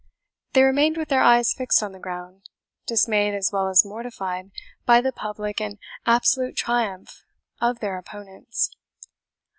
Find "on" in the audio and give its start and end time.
1.83-1.91